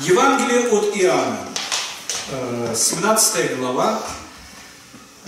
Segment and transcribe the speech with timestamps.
[0.00, 1.38] Евангелие от Иоанна,
[2.74, 4.02] 17 э, глава,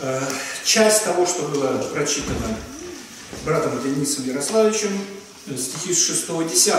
[0.00, 0.20] э,
[0.64, 2.58] часть того, что было прочитано
[3.44, 5.00] братом Денисом Ярославовичем,
[5.46, 6.74] э, стихи с 6 10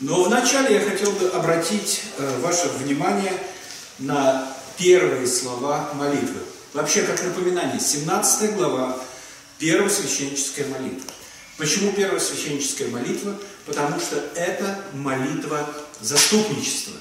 [0.00, 2.02] Но вначале я хотел бы обратить
[2.42, 3.32] ваше внимание
[3.98, 4.46] на
[4.76, 6.40] первые слова молитвы.
[6.74, 8.98] Вообще, как напоминание, 17 глава,
[9.58, 11.10] первая священническая молитва.
[11.56, 13.34] Почему первая священническая молитва?
[13.64, 15.66] Потому что это молитва
[16.02, 16.94] заступничества.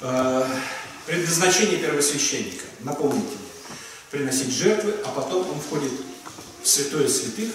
[0.00, 0.46] Э,
[1.06, 3.78] предназначение первосвященника, напомните мне,
[4.10, 5.92] приносить жертвы, а потом он входит
[6.62, 7.52] в святое святых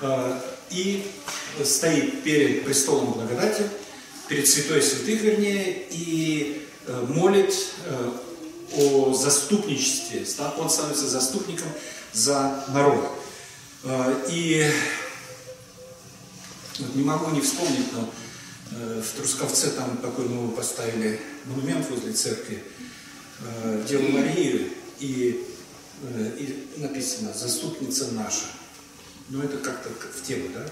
[0.00, 1.10] э, и
[1.64, 3.62] стоит перед престолом благодати,
[4.28, 7.54] перед святой святых, вернее, и э, молит
[8.74, 10.26] о заступничестве.
[10.58, 11.68] Он становится заступником
[12.12, 13.12] за народ.
[14.28, 14.70] И
[16.78, 18.10] вот не могу не вспомнить, но
[18.70, 22.62] в Трусковце там такой новый поставили монумент возле церкви
[23.40, 24.70] э, Деву Марию,
[25.00, 25.44] и,
[26.02, 28.46] э, и написано «Заступница наша».
[29.30, 30.66] Но это как-то в тему, да?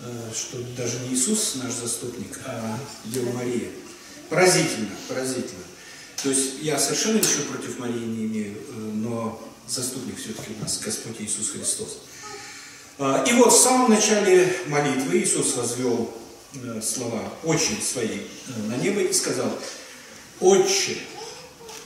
[0.00, 3.70] Э, что даже не Иисус наш заступник, а Дева Мария.
[4.28, 5.64] Поразительно, поразительно.
[6.22, 10.78] То есть я совершенно ничего против Марии не имею, э, но заступник все-таки у нас
[10.78, 11.98] Господь Иисус Христос.
[12.98, 16.27] И вот в самом начале молитвы Иисус возвел э,
[16.82, 19.50] слова очень свои э, на небо и сказал,
[20.40, 20.98] «Отче,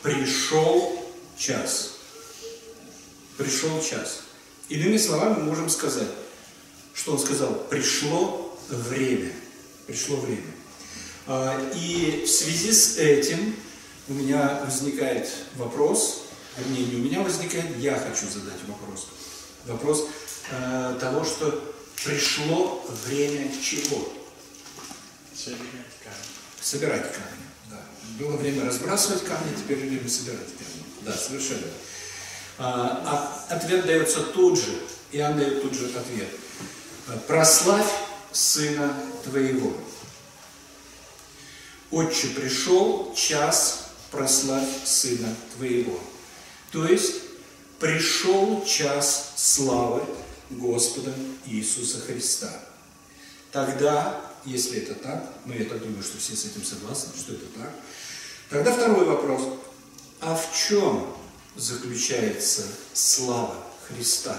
[0.02, 1.04] пришел
[1.36, 1.98] час».
[3.36, 4.22] Пришел час.
[4.68, 6.08] Иными словами мы можем сказать,
[6.94, 9.32] что он сказал, пришло время.
[9.86, 10.52] Пришло время.
[11.26, 13.56] А, и в связи с этим
[14.08, 16.24] у меня возникает вопрос,
[16.58, 19.08] вернее, не у меня возникает, я хочу задать вопрос.
[19.66, 20.08] Вопрос,
[20.50, 24.21] э, того, что пришло время чего?
[25.34, 26.60] Собирать камни.
[26.60, 27.80] Собирать камни, да.
[28.18, 30.84] Было время разбрасывать камни, теперь время собирать камни.
[31.02, 31.66] Да, совершенно.
[32.58, 34.78] А, а, ответ дается тут же.
[35.12, 36.28] Иоанн дает тут же ответ.
[37.26, 37.90] Прославь
[38.32, 39.76] Сына Твоего.
[41.90, 45.98] Отче, пришел час, прославь Сына Твоего.
[46.70, 47.16] То есть,
[47.78, 50.02] пришел час славы
[50.50, 51.12] Господа
[51.46, 52.50] Иисуса Христа.
[53.50, 57.46] Тогда, если это так, ну я так думаю, что все с этим согласны, что это
[57.58, 57.70] так,
[58.50, 59.42] тогда второй вопрос.
[60.20, 61.14] А в чем
[61.56, 63.56] заключается слава
[63.88, 64.36] Христа?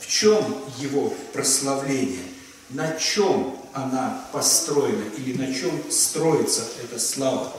[0.00, 2.24] В чем его прославление?
[2.70, 7.52] На чем она построена или на чем строится эта слава?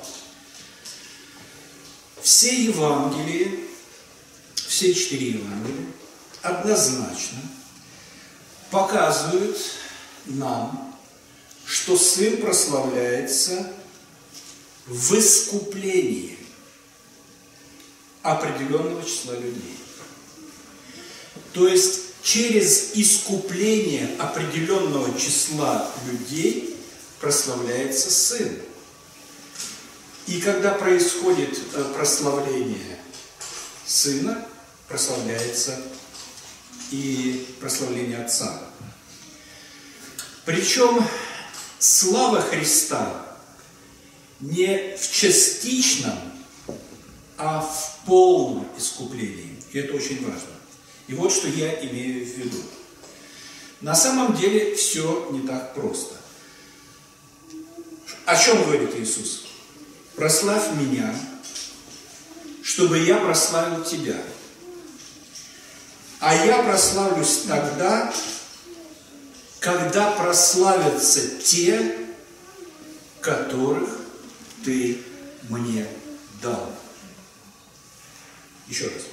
[2.22, 3.60] Все Евангелия,
[4.56, 5.86] все четыре Евангелия
[6.42, 7.40] однозначно
[8.72, 9.58] показывают
[10.26, 10.89] нам,
[11.70, 13.72] что Сын прославляется
[14.88, 16.36] в искуплении
[18.24, 19.78] определенного числа людей.
[21.54, 26.76] То есть через искупление определенного числа людей
[27.20, 28.60] прославляется Сын.
[30.26, 32.98] И когда происходит э, прославление
[33.86, 34.44] Сына,
[34.88, 35.80] прославляется
[36.90, 38.60] и прославление Отца.
[40.46, 41.08] Причем
[41.80, 43.26] слава Христа
[44.40, 46.18] не в частичном,
[47.38, 49.62] а в полном искуплении.
[49.72, 50.50] И это очень важно.
[51.08, 52.58] И вот что я имею в виду.
[53.82, 56.16] На самом деле все не так просто.
[58.26, 59.46] О чем говорит Иисус?
[60.16, 61.16] Прославь меня,
[62.62, 64.22] чтобы я прославил тебя.
[66.20, 68.14] А я прославлюсь тогда,
[69.60, 72.08] когда прославятся те,
[73.22, 73.90] которых
[74.64, 75.02] ты
[75.50, 75.88] мне
[76.42, 76.72] дал.
[78.68, 79.04] Еще раз.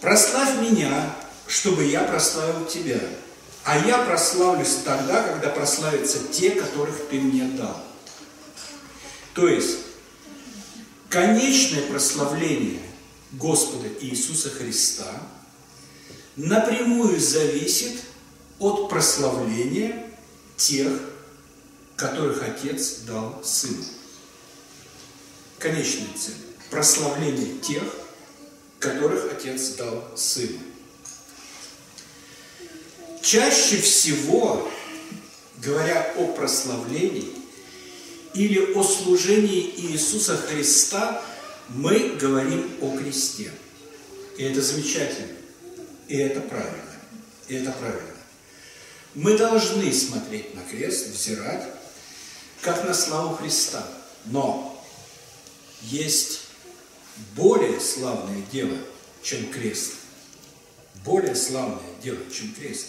[0.00, 1.14] Прославь меня,
[1.46, 3.00] чтобы я прославил тебя.
[3.64, 7.84] А я прославлюсь тогда, когда прославятся те, которых ты мне дал.
[9.34, 9.78] То есть,
[11.10, 12.80] конечное прославление
[13.32, 15.04] Господа Иисуса Христа–
[16.36, 18.00] напрямую зависит
[18.60, 20.06] от прославления
[20.56, 20.92] тех,
[21.96, 23.84] которых Отец дал Сыну.
[25.58, 26.34] Конечная цель–
[26.70, 27.82] прославление тех,
[28.78, 30.58] которых Отец дал Сыну.
[33.22, 34.70] Чаще всего,
[35.58, 37.32] говоря о прославлении
[38.34, 41.22] или о служении Иисуса Христа,
[41.68, 43.52] мы говорим о кресте.
[44.36, 45.36] И это замечательно.
[46.08, 46.94] И это правильно.
[47.48, 48.09] И это правильно.
[49.14, 51.68] Мы должны смотреть на крест, взирать,
[52.60, 53.84] как на славу Христа.
[54.26, 54.80] Но
[55.82, 56.42] есть
[57.34, 58.76] более славное дело,
[59.22, 59.94] чем крест.
[61.04, 62.88] Более славное дело, чем крест.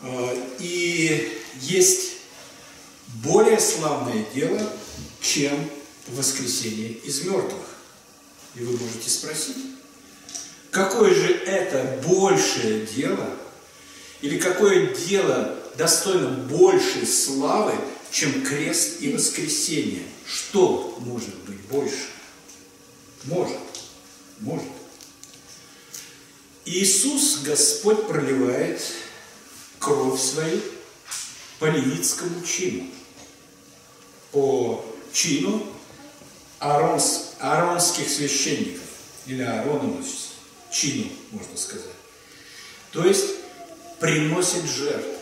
[0.00, 2.12] А, и есть
[3.22, 4.60] более славное дело,
[5.20, 5.70] чем
[6.08, 7.66] воскресение из мертвых.
[8.56, 9.56] И вы можете спросить,
[10.70, 13.39] какое же это большее дело,
[14.22, 17.72] или какое дело достойно большей славы,
[18.10, 20.02] чем крест и воскресение?
[20.26, 22.08] Что может быть больше?
[23.24, 23.56] Может,
[24.40, 24.66] может.
[26.64, 28.80] Иисус, Господь, проливает
[29.78, 30.60] кровь свою
[31.58, 32.86] по левитскому чину,
[34.32, 35.66] по чину
[36.58, 38.82] аронс, аронских священников,
[39.26, 40.04] или Ааронову
[40.70, 41.86] чину, можно сказать.
[42.92, 43.26] То есть
[44.00, 45.14] приносит жертву.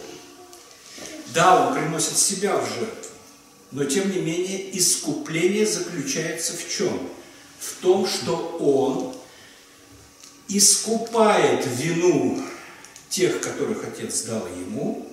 [1.34, 3.12] Да, он приносит себя в жертву,
[3.70, 7.10] но тем не менее искупление заключается в чем?
[7.60, 9.14] В том, что он
[10.48, 12.42] искупает вину
[13.10, 15.06] тех, которых Отец дал ему,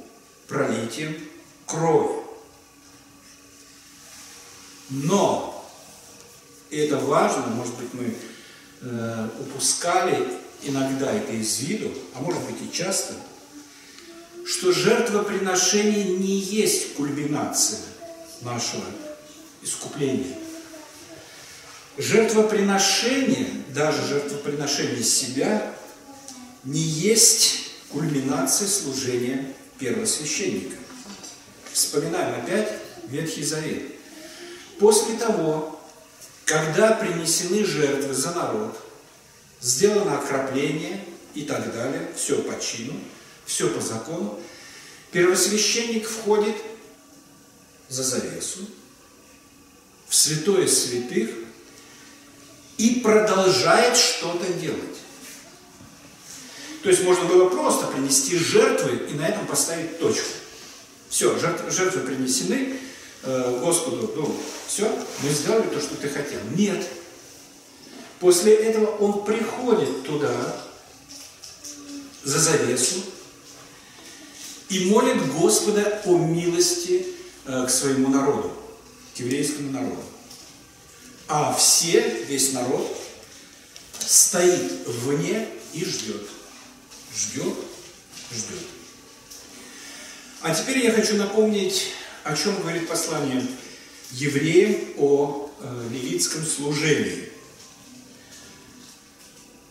[0.48, 1.18] пролитием
[1.66, 2.24] крови.
[4.90, 5.68] Но,
[6.70, 8.16] и это важно, может быть, мы
[8.82, 10.28] э, упускали
[10.62, 13.16] иногда это из виду, а может быть и часто,
[14.46, 17.80] что жертвоприношение не есть кульминация
[18.42, 18.84] нашего
[19.64, 20.38] искупления.
[21.98, 25.74] Жертвоприношение, даже жертвоприношение себя,
[26.64, 30.76] не есть кульминация служения первосвященника.
[31.72, 32.72] Вспоминаем опять
[33.08, 33.84] Ветхий Завет.
[34.80, 35.82] После того,
[36.46, 38.78] когда принесены жертвы за народ,
[39.60, 41.04] сделано окропление
[41.34, 42.94] и так далее, все по чину,
[43.46, 44.40] все по закону,
[45.12, 46.56] первосвященник входит
[47.90, 48.60] за завесу
[50.08, 51.30] в святое святых
[52.78, 54.80] и продолжает что-то делать.
[56.84, 60.28] То есть можно было просто принести жертвы и на этом поставить точку.
[61.10, 62.78] Все, жертвы, жертвы принесены
[63.24, 64.36] э, Господу, ну,
[64.68, 64.92] все,
[65.24, 66.40] мы сделали то, что ты хотел.
[66.56, 66.86] Нет.
[68.20, 70.32] После этого он приходит туда,
[72.24, 73.04] за завесу,
[74.70, 77.08] и молит Господа о милости
[77.46, 78.52] э, к своему народу,
[79.16, 80.02] к еврейскому народу.
[81.28, 82.96] А все, весь народ,
[84.00, 86.28] стоит вне и ждет
[87.16, 87.56] ждет,
[88.32, 88.68] ждет.
[90.42, 91.88] А теперь я хочу напомнить,
[92.24, 93.46] о чем говорит послание
[94.12, 97.30] евреям о э, левитском служении.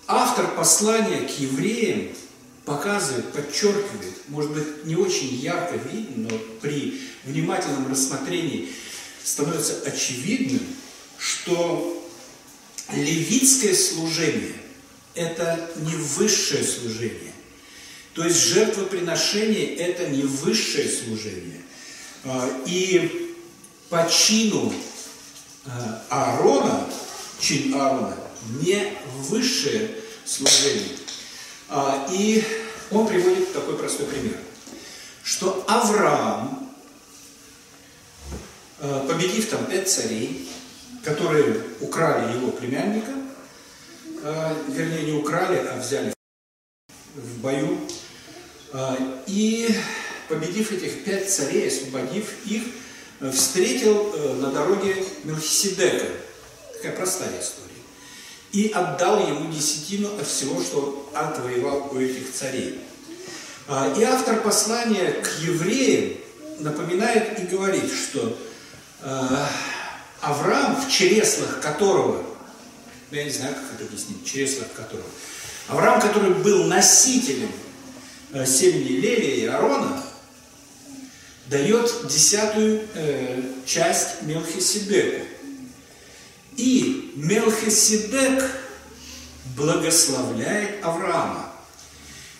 [0.06, 2.14] Автор послания к евреям
[2.64, 8.70] показывает, подчеркивает, может быть, не очень ярко видно, но при внимательном рассмотрении
[9.22, 10.62] становится очевидным,
[11.18, 12.08] что
[12.92, 14.54] левитское служение–
[15.14, 17.32] это не высшее служение,
[18.14, 21.60] то есть жертвоприношение– это не высшее служение.
[22.24, 23.34] А, и
[23.90, 24.72] по чину
[25.66, 26.88] а, Аарона,
[27.40, 28.16] чин Аарона,
[28.62, 28.92] не
[29.28, 29.90] высшее
[30.24, 31.03] служение.
[31.76, 32.44] А, и
[32.92, 34.38] он приводит такой простой пример,
[35.24, 36.70] что Авраам,
[39.08, 40.48] победив там пять царей,
[41.02, 43.10] которые украли его племянника,
[44.68, 46.14] вернее не украли, а взяли
[47.16, 47.80] в бою,
[48.72, 49.68] а, и,
[50.28, 52.62] победив этих пять царей, освободив их,
[53.20, 56.06] э, встретил э, на дороге Мелхиседека.
[56.74, 57.73] Такая простая история.
[58.54, 62.80] И отдал ему десятину от всего, что отвоевал у этих царей.
[63.68, 66.16] А, и автор послания к евреям
[66.60, 68.38] напоминает и говорит, что
[69.02, 69.46] э,
[70.22, 72.24] Авраам, в чреслах которого,
[73.10, 75.06] ну, я не знаю, как это объяснить, в чреслах которого,
[75.68, 77.50] Авраам, который был носителем
[78.34, 80.02] Э, семьи Левия и Аарона
[81.46, 85.24] дает десятую э, часть Мелхиседеку.
[86.56, 88.44] И Мелхиседек
[89.56, 91.50] благословляет Авраама.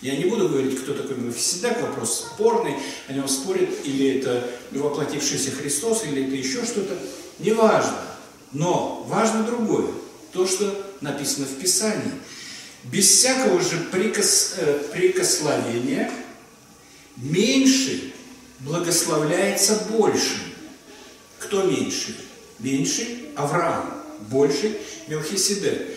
[0.01, 2.77] Я не буду говорить, кто такой Мелхиседек, вопрос спорный,
[3.09, 6.97] о нем спорят, или это воплотившийся Христос, или это еще что-то.
[7.39, 7.99] Неважно.
[8.53, 9.89] Но важно другое.
[10.33, 12.13] То, что написано в Писании–
[12.85, 16.11] без всякого же прикос, э, прикословения
[17.17, 18.13] меньший
[18.61, 20.41] благословляется большим.
[21.39, 22.17] Кто меньший?
[22.59, 23.94] Меньший Авраам,
[24.31, 24.77] больший
[25.09, 25.89] Мелхиседек.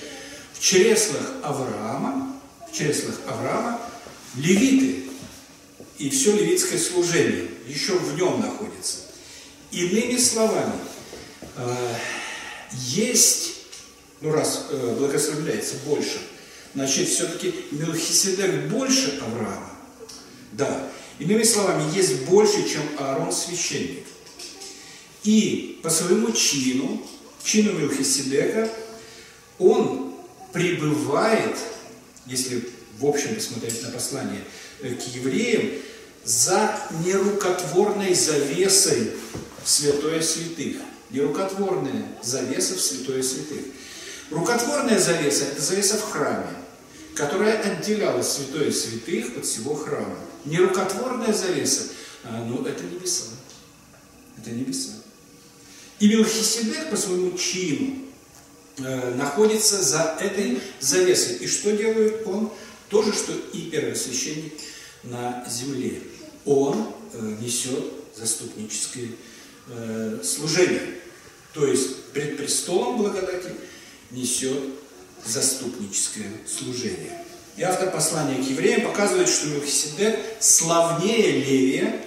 [0.54, 2.36] В чреслах Авраама,
[2.70, 3.80] в чреслах Авраама
[4.36, 5.04] левиты
[5.98, 8.98] и все левитское служение еще в нем находится.
[9.72, 10.74] Иными словами,
[11.58, 11.96] э,
[12.72, 13.56] есть,
[14.22, 16.20] ну раз э, благословляется больше,
[16.74, 19.72] значит все-таки Мелхиседек больше Авраама.
[20.54, 24.06] Да, иными словами, есть больше, чем Аарон священник.
[25.24, 27.06] И по своему чину,
[27.48, 28.70] чину Мелхиседека,
[29.58, 30.13] он
[30.51, 31.58] пребывает,
[32.25, 32.68] если
[33.00, 34.44] в общем посмотреть на послание
[34.82, 35.82] э, к евреям,
[36.25, 39.13] за нерукотворной завесой
[39.63, 40.75] в святое святых.
[41.10, 43.62] Нерукотворная завеса в святое святых.
[44.30, 46.50] Рукотворная завеса– это завеса в храме,
[47.16, 50.18] которая отделяла святое святых от всего храма.
[50.44, 51.84] Нерукотворная завеса
[52.25, 53.24] а,– ну, это небеса.
[54.38, 54.97] Это небеса.
[56.00, 58.04] И Мелхиседек по своему чину
[58.77, 61.38] э, находится за этой завесой.
[61.38, 62.51] И что делает он?
[62.89, 64.54] То же, что и первосвященник
[65.04, 66.01] на земле.
[66.46, 67.84] Он э, несет
[68.16, 69.10] заступническое
[69.70, 71.00] э, служение.
[71.54, 73.51] То есть пред престолом благодати
[74.12, 74.60] несет
[75.25, 77.25] заступническое служение.
[77.58, 82.01] И автор послания к евреям показывает, что Мелхиседек славнее Левия,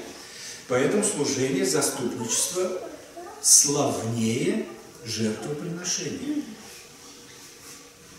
[0.69, 2.90] поэтому служение заступничества
[3.43, 4.67] славнее
[5.05, 6.43] жертвоприношения.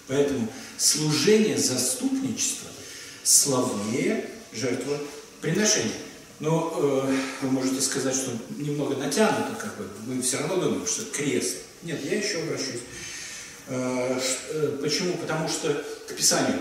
[0.08, 0.48] Поэтому
[0.78, 2.70] служение заступничества
[3.24, 5.94] славнее жертвоприношения.
[6.40, 11.04] Но э, вы можете сказать, что немного натянуто, как бы, мы все равно думаем, что
[11.04, 11.58] это крест.
[11.84, 12.82] Нет, я еще обращусь.
[13.68, 15.14] Э, э, почему?
[15.14, 15.72] Потому что,
[16.08, 16.60] к Писанию.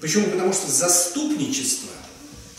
[0.00, 0.28] Почему?
[0.30, 1.90] Потому что заступничество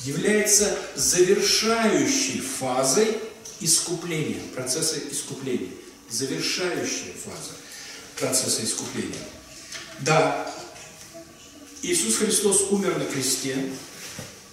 [0.03, 3.17] является завершающей фазой
[3.59, 5.71] искупления, процесса искупления.
[6.09, 7.53] Завершающая фаза
[8.19, 9.15] процесса искупления.
[9.99, 10.53] Да,
[11.81, 13.71] Иисус Христос умер на кресте,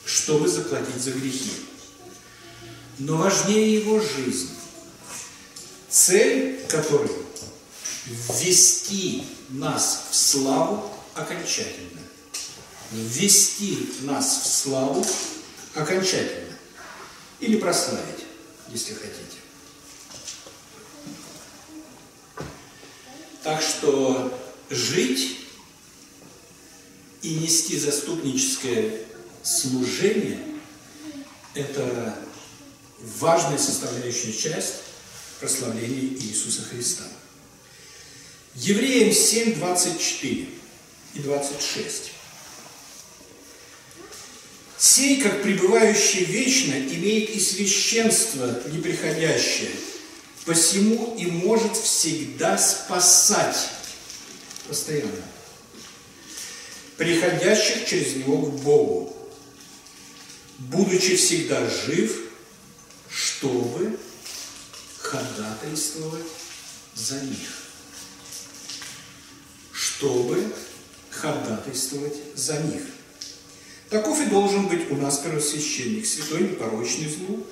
[0.05, 1.51] чтобы заплатить за грехи.
[2.99, 4.51] Но важнее Его жизнь,
[5.91, 7.11] цель которой
[8.07, 12.01] ввести нас в славу окончательно.
[12.93, 15.07] Ввести нас в славу
[15.75, 16.57] окончательно.
[17.41, 18.16] Или прославить,
[18.73, 19.39] если хотите.
[23.43, 24.37] Так что
[24.71, 25.39] жить
[27.23, 29.01] и нести заступническое
[29.43, 30.41] служение–
[31.55, 32.19] это
[32.99, 34.75] важная составляющая часть
[35.39, 37.05] прославления Иисуса Христа.
[38.57, 40.49] Евреям 7, 24
[41.15, 42.13] и 26.
[44.87, 49.73] «Сей, как пребывающий вечно, имеет и священство неприходящее,
[50.45, 53.69] посему и может всегда спасать
[54.69, 55.11] постоянно
[56.97, 59.17] приходящих через него к Богу,
[60.59, 62.17] будучи всегда жив,
[63.11, 63.99] чтобы
[65.01, 66.27] ходатайствовать
[66.95, 67.49] за них.
[69.73, 70.55] Чтобы
[71.11, 72.83] ходатайствовать за них.
[73.91, 77.47] Таков и должен быть у нас первосвященник, святой, непорочный злу,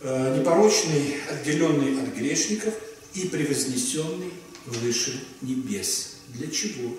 [0.00, 2.74] э, непорочный, отделенный от грешников
[3.14, 4.32] и превознесенный
[4.66, 6.16] выше небес.
[6.28, 6.96] Для чего?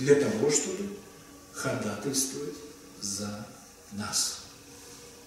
[0.00, 0.88] для того, чтобы
[1.52, 2.54] ходатайствовать
[3.00, 3.46] за
[3.92, 4.40] нас.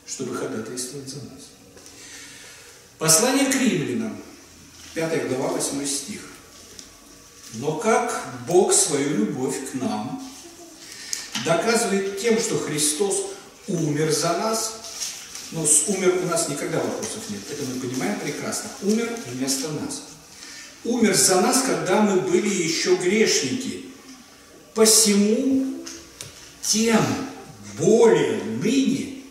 [0.05, 1.49] Чтобы ходатайствовать за нас.
[2.97, 4.17] Послание к римлянам,
[4.93, 6.21] 5 глава, 8 стих.
[7.53, 10.21] Но как Бог свою любовь к нам
[11.45, 13.15] доказывает тем, что Христос
[13.67, 14.73] умер за нас,
[15.51, 20.03] но с умер у нас никогда вопросов нет, это мы понимаем прекрасно, умер вместо нас.
[20.83, 23.93] Умер за нас, когда мы были еще грешники,
[24.73, 25.83] Посему
[26.63, 27.05] тем
[27.77, 29.23] более ныне,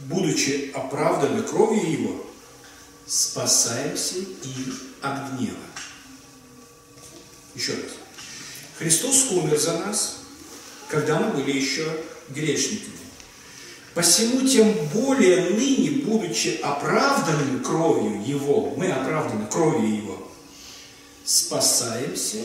[0.00, 2.26] будучи оправданы кровью Его,
[3.06, 4.72] спасаемся и
[5.02, 5.56] от гнева.
[7.54, 7.92] Еще раз.
[8.78, 10.18] Христос умер за нас,
[10.88, 11.86] когда мы были еще
[12.28, 12.96] грешниками.
[13.94, 20.30] Посему тем более ныне, будучи оправданными кровью Его, мы оправданы кровью Его,
[21.24, 22.38] спасаемся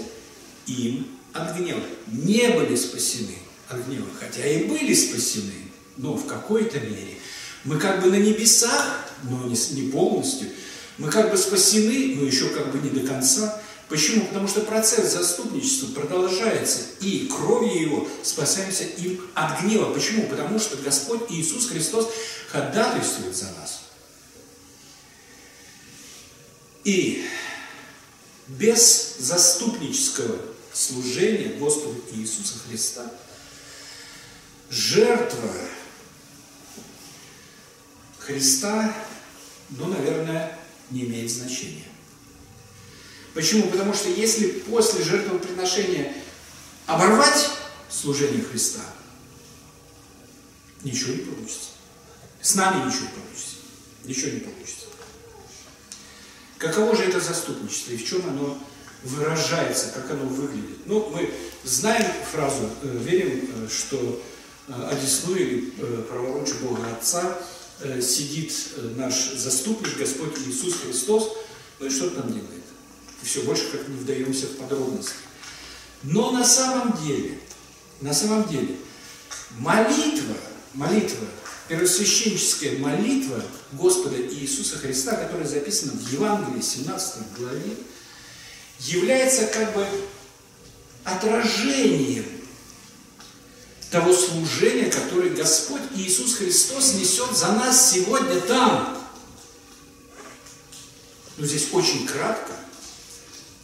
[0.65, 1.81] им от гнева.
[2.07, 3.35] Не были спасены
[3.67, 5.51] от гнева, хотя и были спасены,
[5.97, 7.17] но в какой-то мере.
[7.63, 10.49] Мы как бы на небесах, но не, не полностью.
[10.97, 13.61] Мы как бы спасены, но еще как бы не до конца.
[13.91, 14.25] Почему?
[14.27, 19.93] Потому что процесс заступничества продолжается, и кровью его спасаемся им от гнева.
[19.93, 20.27] Почему?
[20.27, 22.09] Потому что Господь Иисус Христос
[22.47, 23.81] ходатайствует за нас.
[26.85, 27.25] И
[28.47, 30.39] без заступнического
[30.71, 33.11] служение Господу Иисуса Христа.
[34.69, 35.53] Жертва
[38.19, 38.95] Христа,
[39.71, 40.57] ну, наверное,
[40.91, 41.90] не имеет значения.
[43.33, 43.63] Почему?
[43.69, 46.13] Потому что если после жертвоприношения
[46.85, 47.49] оборвать
[47.89, 48.81] служение Христа,
[50.83, 51.69] ничего не получится.
[52.41, 53.55] С нами ничего не получится.
[54.03, 54.85] Ничего не получится.
[56.57, 58.57] Каково же это заступничество и в чем оно
[59.03, 60.85] выражается, как оно выглядит?
[60.85, 61.31] Ну, мы
[61.63, 64.21] знаем фразу, э, верим, э, что
[64.67, 65.71] э, одесну или
[66.09, 67.37] праворучие Бога Отца
[67.99, 68.53] сидит
[68.95, 71.35] наш заступник, Господь Иисус Христос,
[71.79, 72.60] ну и что там делает?
[73.21, 75.13] И все больше как не вдаемся в подробности.
[76.03, 77.37] Но на самом деле,
[78.01, 78.75] на самом деле,
[79.57, 80.35] молитва,
[80.73, 81.27] молитва
[81.67, 87.77] первосвященческая молитва Господа Иисуса Христа, которая записана в Евангелии 17 главе,
[88.79, 89.87] является как бы
[91.03, 92.25] отражением
[93.89, 98.97] того служения, которое Господь Иисус Христос несет за нас сегодня там.
[101.37, 102.53] Но здесь очень кратко,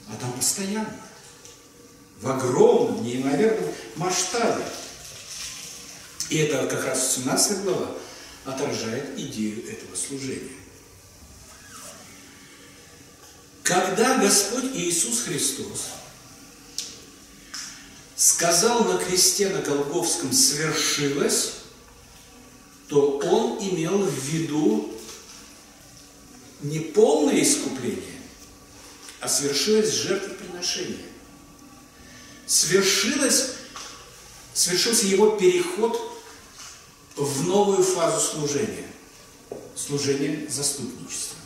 [0.10, 0.96] а там постоянно.
[2.22, 4.64] В огромном, неимоверном масштабе.
[6.30, 7.92] И это как раз 17 глава
[8.46, 10.58] отражает идею этого служения.
[13.64, 15.88] Когда Господь Иисус Христос
[18.16, 21.54] сказал на кресте на Голговском «свершилось»,
[22.88, 24.94] то Он имел в виду
[26.62, 28.17] не полное искупление,
[29.20, 31.06] а свершилось жертвоприношение.
[32.46, 33.54] Свершилось,
[34.54, 36.00] свершился Его переход
[37.16, 38.86] в новую фазу служения.
[39.76, 41.38] Служение заступничества.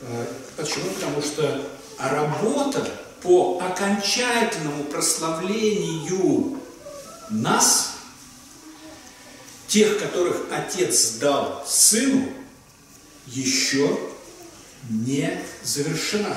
[0.00, 0.90] Э, почему?
[0.90, 2.90] Потому что работа
[3.22, 6.60] по окончательному прославлению
[7.30, 7.92] нас,
[9.66, 12.28] тех, которых Отец дал Сыну,
[13.26, 13.98] еще
[14.90, 16.36] не завершена.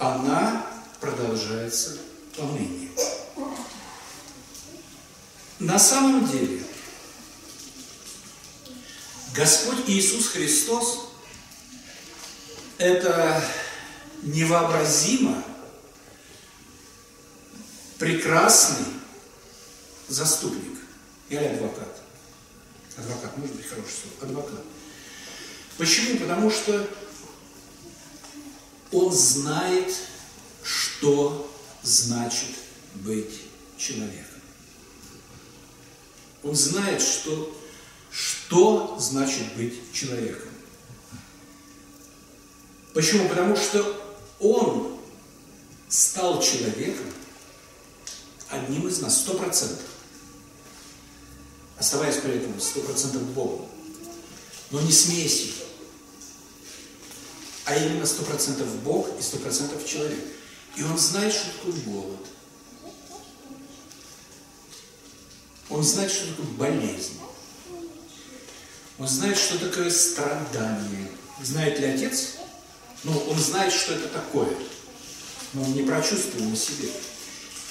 [0.00, 0.66] Она
[0.98, 1.98] продолжается
[2.34, 2.88] поныне.
[5.58, 6.62] На самом деле,
[9.34, 11.10] Господь Иисус Христос–
[12.78, 13.44] это
[14.22, 15.44] невообразимо
[17.98, 18.86] прекрасный
[20.08, 20.78] заступник
[21.28, 22.00] или адвокат.
[22.96, 24.30] Адвокат, может быть, хорошее слово.
[24.30, 24.64] Адвокат.
[25.76, 26.18] Почему?
[26.18, 26.88] Потому что
[28.92, 29.94] он знает,
[30.62, 31.50] что
[31.82, 32.50] значит
[32.94, 33.40] быть
[33.78, 34.26] человеком.
[36.42, 37.56] Он знает, что
[38.10, 40.48] что значит быть человеком.
[42.92, 43.28] Почему?
[43.28, 44.98] Потому что он
[45.88, 47.06] стал человеком
[48.48, 49.86] одним из нас, сто процентов.
[51.78, 53.66] Оставаясь при этом сто процентов Богом.
[54.70, 55.52] Но не смесью.
[57.70, 60.18] А именно сто процентов Бог и сто процентов человек.
[60.74, 62.26] И он знает, что такое голод.
[65.68, 67.20] Он знает, что такое болезнь.
[68.98, 71.12] Он знает, что такое страдание.
[71.40, 72.38] Знает ли отец?
[73.04, 74.52] Ну, он знает, что это такое.
[75.52, 76.88] Но он не прочувствовал на себе.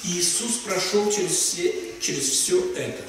[0.06, 3.04] Иисус прошел через все, через все это.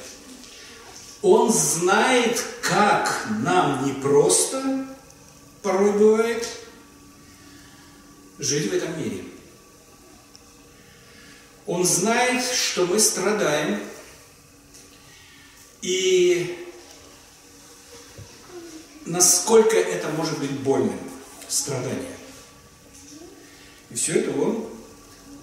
[1.21, 4.85] Он знает, как нам непросто
[5.61, 6.45] порой бывает
[8.41, 9.23] жить в этом мире.
[11.67, 13.79] Он знает, что мы страдаем,
[15.81, 16.67] и
[19.05, 20.99] насколько это может быть больным,
[21.47, 22.15] страдание.
[23.91, 24.67] И все это он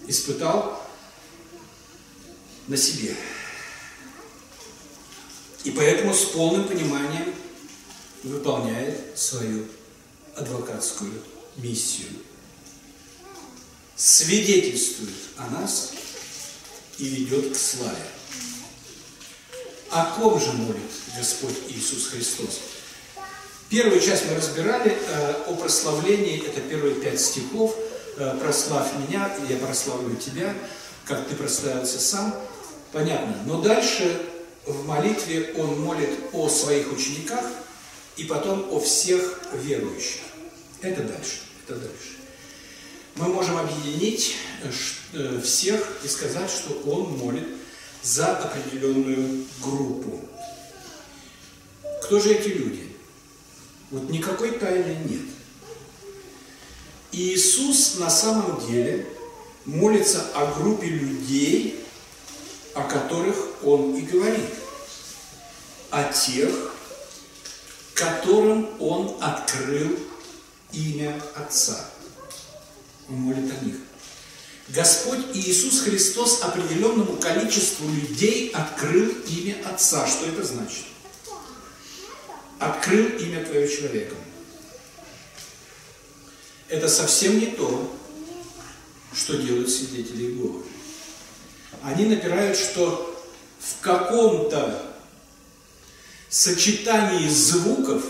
[0.08, 0.84] испытал
[2.66, 3.14] на себе.
[5.64, 7.34] И поэтому с полным пониманием
[8.24, 9.66] выполняет свою
[10.34, 11.12] адвокатскую
[11.56, 12.08] миссию.
[13.98, 15.90] Свидетельствует о нас
[16.98, 17.96] и ведет к славе.
[19.90, 20.76] О ком же молит
[21.16, 22.60] Господь Иисус Христос?
[23.68, 27.74] Первую часть мы разбирали э, о прославлении, это первые пять стихов.
[28.18, 30.54] Э, «Прославь меня, я прославлю тебя,
[31.04, 32.32] как ты прославился сам».
[32.92, 33.36] Понятно.
[33.46, 34.22] Но дальше
[34.64, 37.44] в молитве он молит о своих учениках
[38.16, 40.20] и потом о всех верующих.
[40.82, 41.40] Это дальше.
[41.66, 42.17] Это дальше.
[43.18, 44.36] Мы можем объединить
[45.12, 47.48] э, всех и сказать, что он молит
[48.00, 50.20] за определенную группу.
[52.04, 52.92] Кто же эти люди?
[53.90, 55.22] Вот никакой тайны нет.
[57.10, 59.04] Иисус на самом деле
[59.64, 61.84] молится о группе людей,
[62.74, 64.54] о которых Он и говорит.
[65.90, 66.50] О тех,
[67.94, 69.98] которым Он открыл
[70.72, 71.90] имя Отца.
[73.08, 73.76] Молит о них.
[74.68, 80.06] Господь Иисус Христос определенному количеству людей открыл имя Отца.
[80.06, 80.84] Что это значит?
[82.58, 84.18] Открыл имя Твое человеком.
[86.68, 87.96] Это совсем не то,
[89.14, 90.64] что делают свидетели Иеговы.
[91.82, 93.24] Они напирают, что
[93.58, 94.82] в каком-то
[96.28, 98.04] сочетании звуков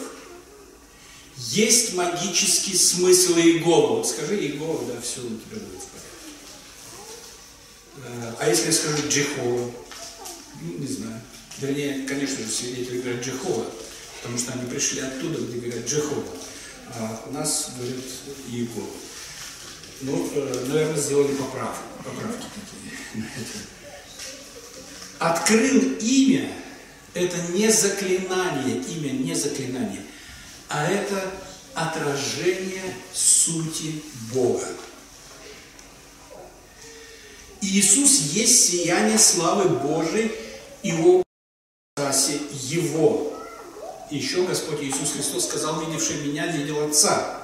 [1.39, 3.97] есть магический смысл Иегова.
[3.97, 6.09] Вот скажи Иегова, да, все у тебя будет в порядке.
[8.05, 9.71] Э, а если я скажу Джехова?
[10.61, 11.21] Ну, не знаю.
[11.59, 13.67] Вернее, конечно же, свидетели говорят Джехова,
[14.21, 16.25] потому что они пришли оттуда, где говорят Джехова.
[16.95, 18.05] А у нас говорят
[18.51, 18.89] Иегова.
[20.01, 23.25] Ну, э, наверное, сделали поправки, поправки такие.
[25.19, 26.53] Открыл имя,
[27.15, 30.03] это не заклинание, имя не заклинание,
[30.69, 31.31] а это
[31.75, 34.03] отражение сути
[34.33, 34.67] Бога.
[37.61, 40.33] Иисус есть сияние славы Божией
[40.83, 43.33] и образе Его.
[44.11, 47.39] Еще Господь Иисус Христос сказал, видевший меня, видел Отца.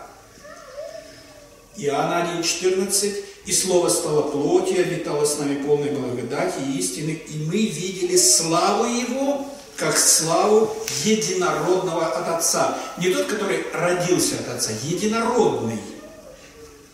[1.76, 7.66] Иоанна 1,14 «И Слово стало плотью, обитало с нами полной благодати и истины, и мы
[7.66, 12.78] видели славу Его, как славу единородного от Отца».
[12.98, 15.80] Не тот, который родился от Отца, единородный,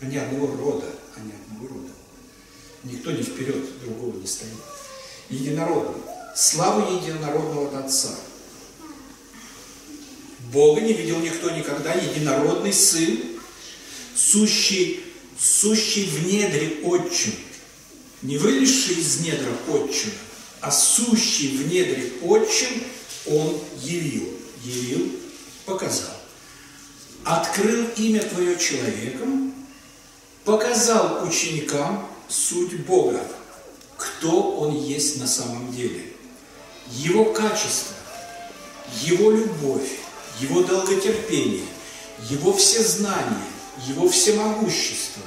[0.00, 1.92] а не одного рода, а не одного рода.
[2.84, 4.52] Никто не вперед другого не стоит.
[5.28, 6.02] Единородный.
[6.34, 8.10] Славу единородного от Отца.
[10.52, 13.20] Бога не видел никто никогда, единородный Сын,
[14.16, 15.04] сущий,
[15.38, 17.32] сущий в недре отчим,
[18.22, 20.10] не вылезший из недра отчим,
[20.60, 22.84] а сущий в недре отчим,
[23.26, 24.28] он явил,
[24.62, 25.12] явил,
[25.64, 26.14] показал.
[27.24, 29.54] Открыл имя Твое человеком,
[30.44, 33.22] показал ученикам суть Бога,
[33.96, 36.12] кто Он есть на самом деле,
[36.88, 37.94] Его качество,
[39.02, 39.98] Его любовь,
[40.40, 41.66] Его долготерпение,
[42.28, 43.44] Его всезнание,
[43.86, 45.22] его всемогущество,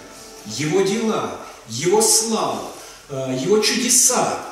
[0.46, 2.68] Его дела, Его славу,
[3.10, 4.44] э, Его чудеса.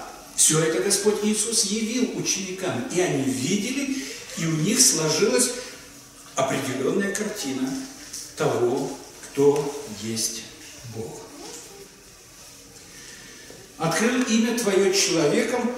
[0.41, 4.03] Все это Господь Иисус явил ученикам, и они видели,
[4.39, 5.51] и у них сложилась
[6.33, 7.71] определенная картина
[8.35, 10.41] того, кто есть
[10.95, 11.21] Бог.
[13.77, 15.71] Открыл имя Твое человеком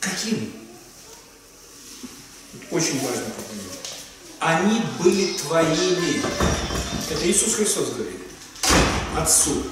[0.00, 0.50] каким?
[2.70, 3.62] Очень важно понять
[4.40, 6.22] они были твоими.
[7.10, 8.20] Это Иисус Христос говорит.
[9.14, 9.64] Отцу.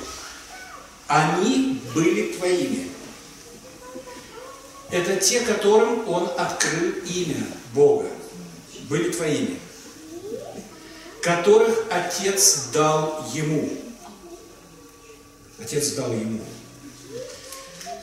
[1.08, 2.89] Они были твоими.
[4.90, 8.08] Это те, которым Он открыл имя Бога.
[8.88, 9.58] Были твоими.
[11.22, 13.70] Которых Отец дал Ему.
[15.58, 16.44] Отец дал Ему.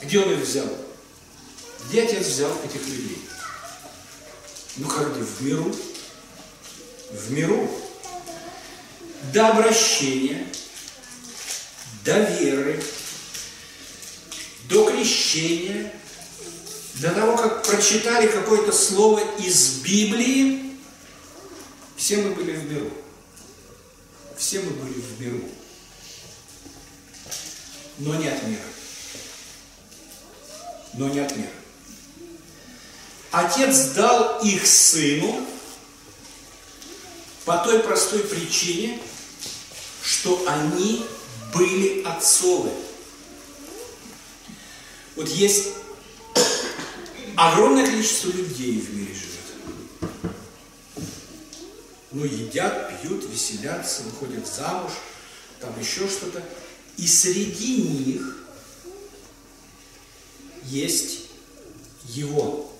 [0.01, 0.69] Где Он их взял?
[1.89, 3.21] Где Отец взял этих людей?
[4.77, 5.23] Ну как где?
[5.23, 5.75] В миру
[7.11, 7.69] в миру
[9.33, 10.45] до обращения,
[12.03, 12.81] до веры,
[14.69, 15.91] до крещения,
[16.99, 20.77] до того, как прочитали какое-то слово из Библии,
[21.95, 22.91] все мы были в миру.
[24.37, 25.41] Все мы были в миру.
[27.99, 28.61] Но не от мира.
[30.93, 31.49] Но не от мира.
[33.31, 35.45] Отец дал их сыну,
[37.45, 38.99] по той простой причине,
[40.03, 41.05] что они
[41.53, 42.71] были отцовы.
[45.15, 45.69] Вот есть
[47.37, 49.37] огромное количество людей в мире живет.
[52.11, 54.91] Ну, едят, пьют, веселятся, выходят замуж,
[55.61, 56.43] там еще что-то.
[56.97, 58.37] И среди них
[60.63, 61.27] есть
[62.05, 62.73] Его,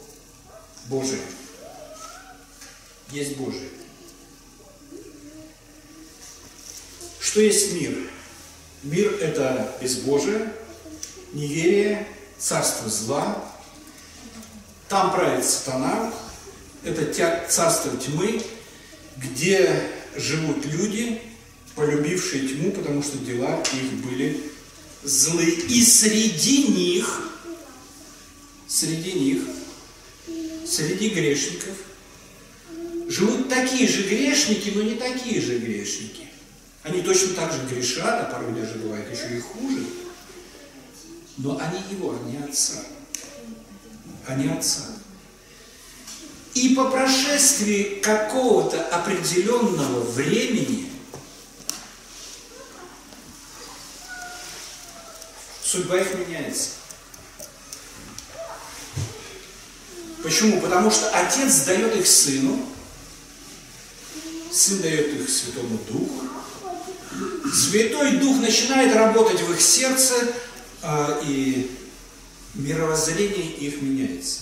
[0.88, 1.22] Божие.
[3.12, 3.70] Есть Божие.
[7.20, 8.10] Что есть мир?
[8.82, 10.52] Мир– это безбожие,
[11.34, 12.08] неверие,
[12.40, 13.54] царство зла.
[14.90, 16.14] Там правит сатана,
[16.84, 18.42] это царство тьмы,
[19.18, 21.22] где живут люди,
[21.76, 24.42] полюбившие тьму, потому что дела их были
[25.04, 25.46] злы.
[25.46, 27.32] И среди них,
[28.68, 29.44] среди них,
[30.66, 31.76] среди грешников,
[33.10, 36.28] живут такие же грешники, но не такие же грешники.
[36.84, 39.84] Они точно так же грешат, а порой даже бывает еще и хуже.
[41.38, 42.80] Но они его, не отца
[44.28, 44.84] а не отца.
[46.54, 50.92] И по прошествии какого-то определенного времени
[55.64, 56.72] судьба их меняется.
[60.24, 60.60] Почему?
[60.60, 62.60] Потому что отец дает их сыну,
[64.52, 66.28] сын дает их Святому Духу,
[67.54, 70.16] Святой Дух начинает работать в их сердце,
[70.82, 71.72] а, и
[72.58, 74.42] мировоззрение их меняется.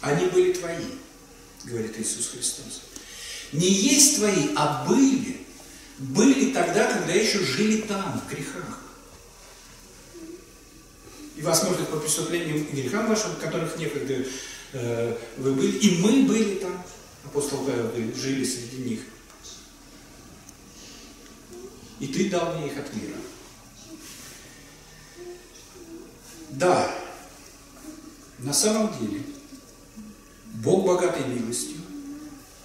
[0.00, 0.84] Они были твои,
[1.64, 2.82] говорит Иисус Христос.
[3.52, 5.46] Не есть твои, а были.
[5.98, 8.80] Были тогда, когда еще жили там, в грехах.
[11.36, 14.24] И вас может по преступлениям и грехам вашим, которых некогда
[14.72, 16.82] э, вы были, и мы были там,
[17.24, 19.00] апостол Павел жили среди них.
[21.98, 23.16] И ты дал мне их от мира.
[26.60, 26.94] Да,
[28.40, 29.22] на самом деле,
[30.56, 31.78] Бог богатой милостью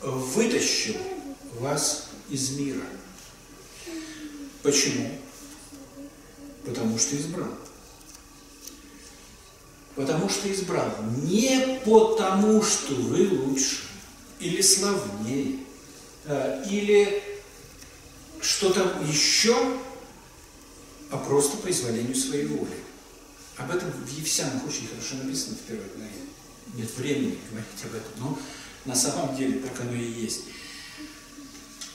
[0.02, 0.98] вытащил
[1.60, 2.84] вас из мира.
[4.64, 5.18] Почему?
[6.66, 7.48] Потому что избрал.
[9.96, 10.92] Потому что избрал.
[11.24, 13.78] Не потому, что вы лучше,
[14.42, 15.60] или славнее,
[16.26, 17.24] э, или
[18.42, 19.56] что-то еще,
[21.12, 22.84] а просто по изволению своей воли.
[23.58, 26.12] Об этом в Евсянах очень хорошо написано в первой главе.
[26.74, 28.40] Нет времени говорить об этом, но
[28.86, 30.42] на самом деле так оно и есть.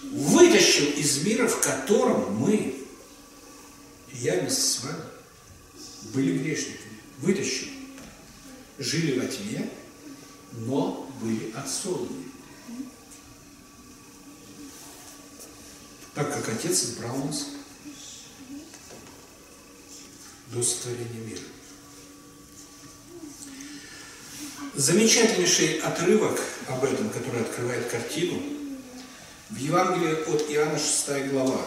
[0.02, 2.82] Вытащил из мира, в котором мы,
[4.14, 5.02] я вместе с вами,
[6.14, 6.98] были грешниками.
[7.18, 7.68] Вытащил.
[8.78, 9.68] Жили во тьме,
[10.52, 12.24] но были отсолены.
[16.14, 17.46] Так как Отец избрал нас
[20.50, 21.40] до сотворения мира.
[24.74, 28.40] Замечательнейший отрывок об этом, который открывает картину,
[29.50, 31.60] в Евангелии от Иоанна 6 глава.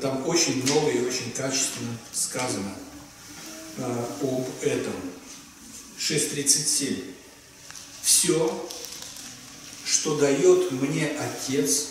[0.00, 2.74] Там очень много и очень качественно сказано
[3.78, 4.94] э, об этом.
[5.98, 7.14] 6.37.
[8.02, 8.68] Все,
[9.84, 11.88] что дает мне Отец,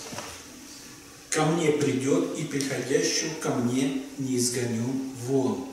[1.34, 4.86] ко мне придет, и приходящего ко мне не изгоню
[5.26, 5.68] вон.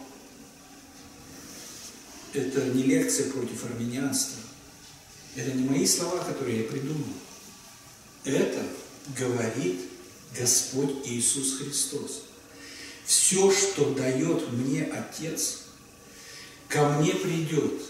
[2.33, 4.41] Это не лекция против армянства.
[5.37, 7.13] Это не мои слова, которые я придумал.
[8.25, 8.67] Это
[9.19, 9.81] говорит
[10.39, 12.23] Господь Иисус Христос.
[13.05, 15.65] Все, что дает мне Отец,
[16.69, 17.83] ко мне придет,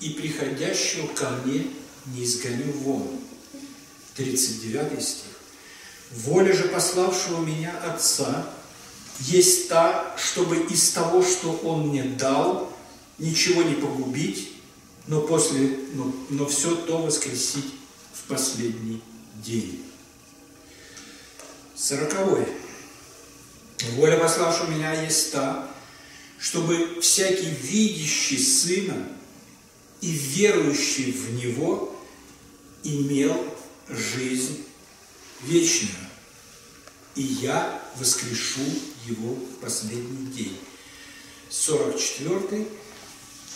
[0.00, 1.68] и приходящего ко мне
[2.06, 3.20] не изгоню вон.
[4.16, 5.31] 39 стих.
[6.12, 8.46] Воля же пославшего меня Отца
[9.20, 12.70] есть та, чтобы из того, что Он мне дал,
[13.18, 14.52] ничего не погубить,
[15.06, 17.72] но, после, но, но все то воскресить
[18.12, 19.02] в последний
[19.36, 19.82] день.
[21.74, 22.46] Сороковой.
[23.96, 25.68] Воля пославшего меня есть та,
[26.38, 29.08] чтобы всякий видящий Сына
[30.00, 31.96] и верующий в Него
[32.84, 33.36] имел
[33.88, 34.64] жизнь
[35.42, 36.01] вечную,
[37.14, 38.64] и я воскрешу
[39.06, 40.58] его в последний день.
[41.50, 42.66] 44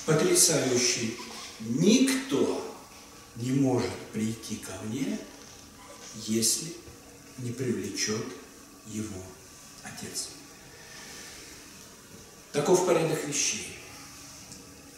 [0.05, 1.17] потрясающий.
[1.61, 2.77] Никто
[3.37, 5.19] не может прийти ко мне,
[6.27, 6.73] если
[7.39, 8.25] не привлечет
[8.87, 9.23] его
[9.83, 10.29] Отец.
[12.53, 13.77] Таков порядок вещей.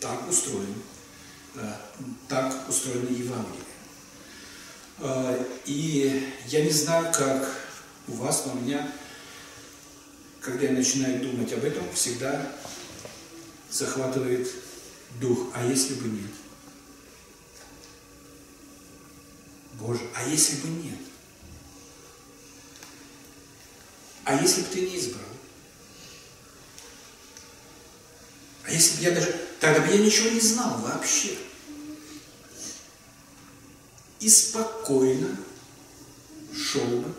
[0.00, 0.74] Так устроен,
[1.54, 1.74] э,
[2.28, 3.64] так устроено Евангелие.
[5.00, 7.67] А, и я не знаю, как
[8.08, 8.90] у вас, у меня,
[10.40, 12.50] когда я начинаю думать об этом, всегда
[13.70, 14.48] захватывает
[15.20, 15.50] дух.
[15.54, 16.30] А если бы нет?
[19.74, 20.98] Боже, а если бы нет?
[24.24, 25.24] А если бы ты не избрал?
[28.64, 29.48] А если бы я даже...
[29.60, 31.36] Тогда бы я ничего не знал вообще
[34.20, 35.36] и спокойно
[36.54, 37.14] шел бы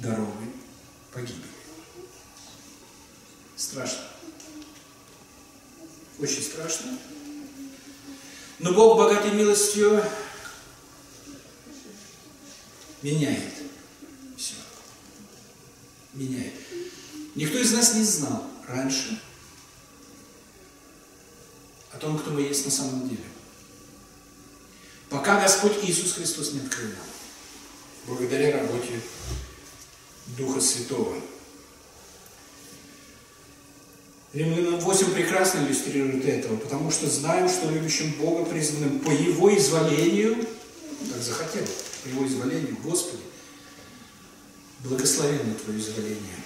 [0.00, 0.52] дорогой
[1.12, 1.42] погибели.
[3.56, 4.04] Страшно.
[6.18, 6.98] Очень страшно.
[8.58, 10.02] Но Бог богатой милостью
[13.02, 13.54] меняет
[14.36, 14.54] все.
[16.12, 16.54] Меняет.
[17.34, 19.20] Никто из нас не знал раньше
[21.92, 23.24] о том, кто мы есть на самом деле.
[25.08, 27.06] Пока Господь Иисус Христос не открыл нам.
[28.06, 29.00] Благодаря работе
[30.36, 31.16] Духа Святого.
[34.34, 40.36] Римлянам 8 прекрасно иллюстрирует этого, потому что знаем, что любящим Бога, призванным по Его изволению,
[41.10, 41.64] так захотел,
[42.04, 43.22] по Его изволению, Господи,
[44.84, 46.36] благословенно Твое изволение.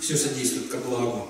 [0.00, 1.28] все содействует ко благу.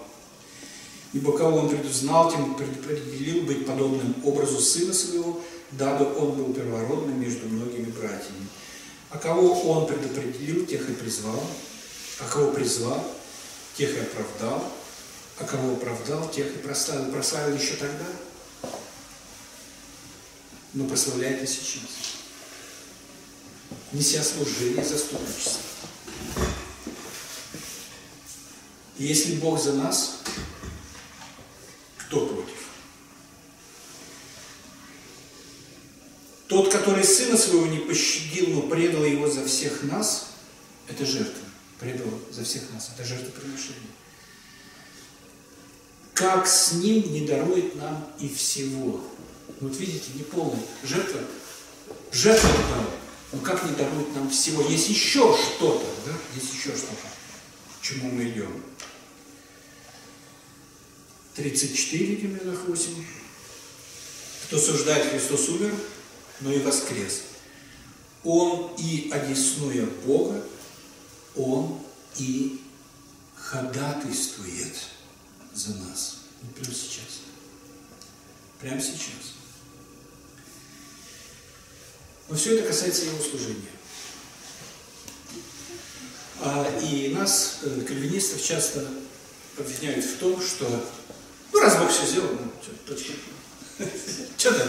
[1.15, 5.41] Ибо кого он предузнал, тем предопределил быть подобным образу сына своего,
[5.73, 8.47] дабы он был первородным между многими братьями.
[9.11, 11.43] А кого он предопределил, тех и призвал,
[12.21, 13.03] а кого призвал,
[13.77, 14.73] тех и оправдал,
[15.39, 17.11] а кого оправдал, тех и прославил.
[17.13, 18.07] Прославил еще тогда,
[20.75, 22.19] но прославляет и сейчас.
[23.93, 25.63] Неся служение заступничество.
[28.99, 30.19] И если Бог за нас,
[31.97, 32.38] кто против?
[36.49, 40.31] Тот, который сына своего не пощадил, но предал его за всех нас,
[40.89, 41.45] это жертва.
[41.79, 42.91] Предал за всех нас.
[42.95, 43.93] Это жертвоприношение.
[46.15, 49.05] Как с ним не дарует нам и всего.
[49.61, 51.21] Вот видите, не полная жертва.
[52.11, 52.91] Жертва дал.
[53.33, 54.63] Но как не дарует нам всего?
[54.63, 56.13] Есть еще что-то, да?
[56.35, 57.09] Есть еще что-то,
[57.79, 58.65] к чему мы идем.
[61.37, 63.05] 34, Демидах 8.
[64.47, 65.75] Кто суждает, Христос умер,
[66.41, 67.23] но и воскрес.
[68.25, 70.43] Он и одесную Бога,
[71.37, 71.81] Он
[72.17, 72.61] и
[73.37, 74.75] ходатайствует
[75.55, 76.19] за нас.
[76.43, 77.21] Вот прямо сейчас.
[78.61, 79.35] Прямо сейчас.
[82.29, 83.71] Но все это касается его служения.
[86.41, 88.87] А, и нас, э, кальвинистов, часто
[89.57, 90.69] обвиняют в том, что
[91.53, 93.13] ну раз Бог все сделал, ну что, точка.
[94.37, 94.69] Что там?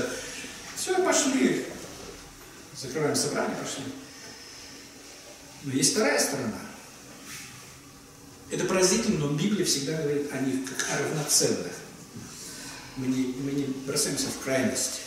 [0.80, 1.66] Все, пошли.
[2.74, 3.84] Закрываем собрание, пошли.
[5.64, 6.58] Но есть вторая сторона.
[8.50, 11.74] Это поразительно, но Библия всегда говорит о них как о равноценных.
[12.96, 15.02] Мы не, мы не бросаемся в крайности.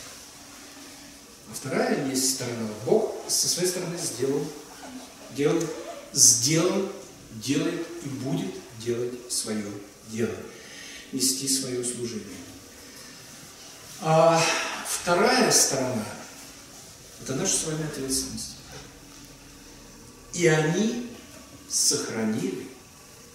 [1.51, 2.69] А вторая есть сторона.
[2.85, 4.47] Бог со своей стороны сделал,
[5.31, 5.67] делает,
[6.13, 6.93] сделал,
[7.31, 9.65] делает и будет делать свое
[10.09, 10.37] дело.
[11.13, 12.27] Нести свое служение.
[14.03, 14.43] А
[14.87, 16.05] вторая сторона–
[17.23, 18.57] это наша с вами ответственность.
[20.33, 21.11] И они
[21.69, 22.69] сохранили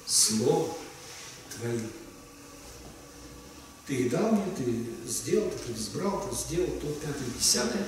[0.05, 0.75] Слово
[1.55, 1.81] Твое.
[3.85, 7.87] Ты их дал мне, ты сделал, ты избрал, ты сделал то, пятое, десятое.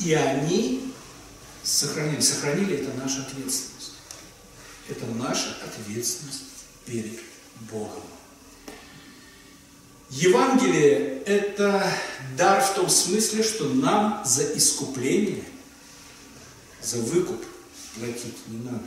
[0.00, 0.94] И они
[1.64, 2.20] сохранили.
[2.20, 3.92] Сохранили– это наша ответственность.
[4.88, 6.42] Это наша ответственность
[6.86, 7.18] перед
[7.70, 8.02] Богом.
[10.14, 11.92] Евангелие– это
[12.36, 15.42] дар в том смысле, что нам за искупление,
[16.80, 17.44] за выкуп
[17.96, 18.84] платить не надо.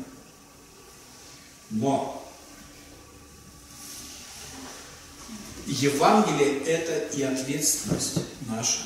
[1.69, 2.25] Но
[5.65, 8.83] Евангелие– это и ответственность наша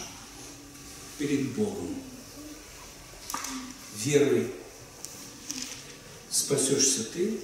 [1.20, 1.96] перед Богом.
[3.98, 4.52] Верой
[6.32, 7.40] спасешься ты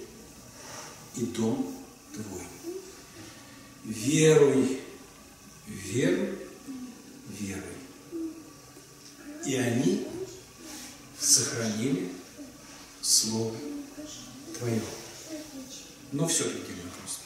[1.18, 1.72] и дом
[2.16, 2.48] твой.
[3.84, 4.82] Веруй,
[5.68, 6.36] веруй,
[7.30, 7.64] веруй.
[9.46, 10.08] И они
[11.20, 12.12] сохранили
[13.02, 13.56] Слово
[14.58, 14.82] Твое.
[16.12, 17.22] Но все-таки просто.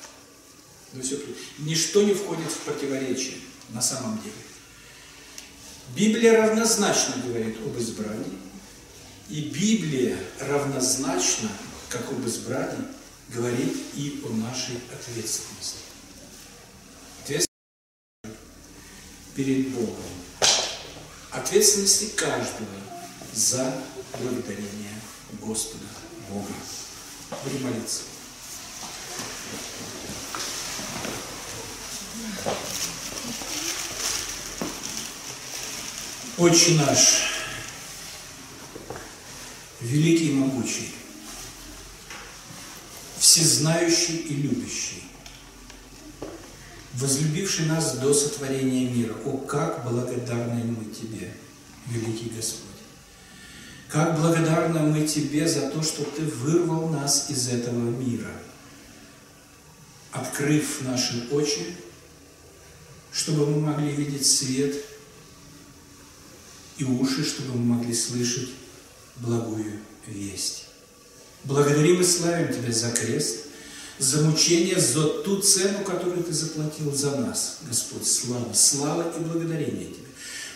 [0.94, 1.34] Но все-таки.
[1.60, 3.38] Ничто не входит в противоречие
[3.70, 4.34] на самом деле.
[5.96, 8.38] Библия равнозначно говорит об избрании,
[9.30, 11.50] и Библия равнозначно,
[11.90, 12.86] как об избрании,
[13.30, 15.78] говорит и о нашей ответственности.
[17.24, 17.50] Ответственность
[19.36, 19.96] перед Богом.
[21.32, 22.68] Ответственности каждого
[23.34, 23.74] за
[24.20, 24.94] благодарение
[25.40, 25.86] Господа
[26.30, 26.54] Бога.
[27.44, 28.02] Будем молиться.
[36.38, 37.22] Отче наш,
[39.80, 40.96] великий и могучий,
[43.20, 45.04] всезнающий и любящий,
[46.94, 49.16] возлюбивший нас до сотворения мира.
[49.26, 51.34] О, как благодарны мы Тебе,
[51.88, 52.70] великий Господь!
[53.90, 58.32] Как благодарны мы Тебе за то, что Ты вырвал нас из этого мира,
[60.12, 61.76] открыв наши очи,
[63.12, 64.76] чтобы мы могли видеть свет–
[66.82, 68.50] и уши, чтобы мы могли слышать
[69.18, 70.66] благую весть.
[71.44, 73.46] Благодарим и славим Тебя за крест,
[74.02, 78.08] за мучение, за ту цену, которую Ты заплатил за нас, Господь.
[78.08, 80.08] Слава, слава и благодарение Тебе.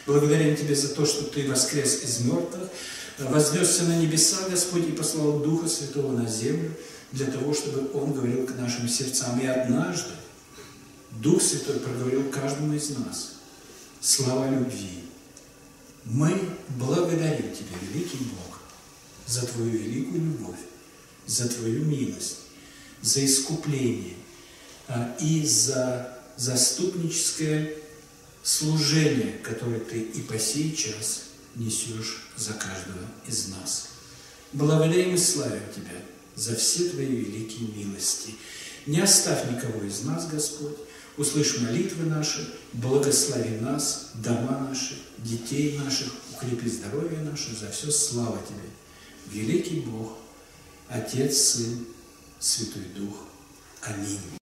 [0.08, 2.70] Благодарим Тебя за то, что Ты воскрес из мертвых,
[3.20, 6.72] вознесся на небеса, Господь, и послал Духа Святого на землю,
[7.12, 9.39] для того, чтобы Он говорил к нашим сердцам.
[9.39, 10.12] И однажды
[11.12, 13.34] Дух Святой проговорил каждому из нас
[14.02, 15.04] слова любви,
[16.04, 16.36] мы
[16.80, 18.60] благодарим Тебя, великий Бог,
[19.28, 20.60] за Твою великую любовь,
[21.28, 22.45] за Твою милость,
[23.06, 24.16] за искупление
[24.88, 27.72] а, и за заступническое
[28.43, 31.26] служение, которое Ты и по сей час
[31.56, 33.89] несешь за каждого из нас.
[34.53, 36.01] Благодарим и славим Тебя
[36.36, 38.36] за все Твои великие милости.
[38.88, 40.78] Не оставь никого из нас, Господь,
[41.18, 48.39] услышь молитвы наши, благослови нас, дома наши, детей наших, укрепи здоровье наше, за все слава
[48.47, 49.41] Тебе.
[49.41, 50.18] Великий Бог,
[50.89, 51.86] Отец, Сын,
[52.40, 53.16] Святой Дух.
[53.82, 54.38] Аминь.